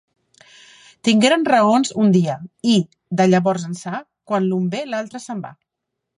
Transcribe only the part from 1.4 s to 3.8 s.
raons un dia i, de llavors